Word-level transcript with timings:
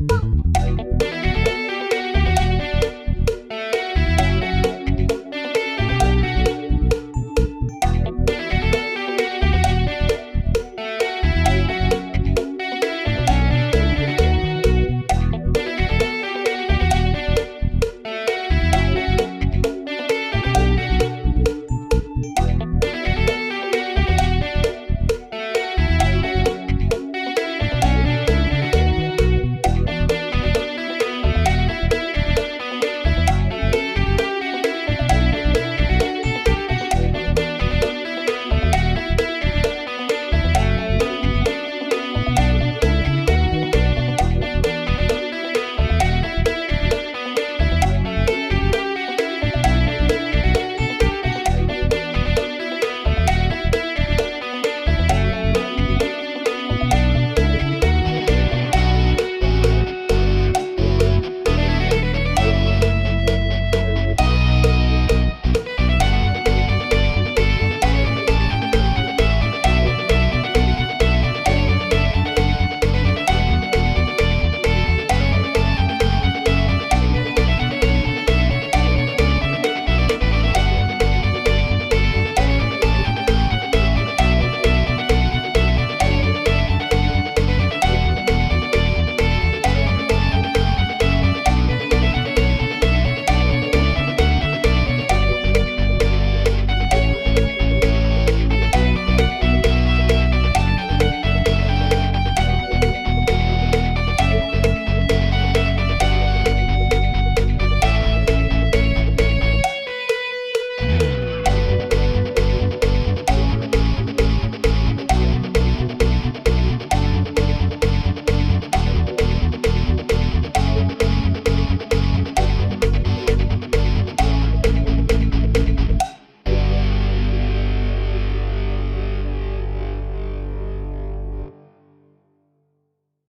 Bye. 0.00 0.59